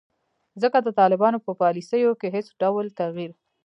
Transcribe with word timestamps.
ځکه 0.61 0.77
د 0.81 0.87
طالبانو 0.99 1.43
په 1.45 1.51
پالیسیو 1.61 2.11
کې 2.21 2.27
هیڅ 2.35 2.47
ډول 2.61 2.85
تغیر 2.99 3.31